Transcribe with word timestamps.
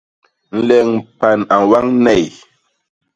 Nleñ 0.55 0.87
mpan 1.01 1.39
a 1.53 1.55
ñwañ 1.63 1.87
ney. 2.05 2.23